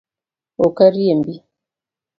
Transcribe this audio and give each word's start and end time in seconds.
Ok 0.65 0.77
a 0.85 0.89
riembi. 0.95 1.35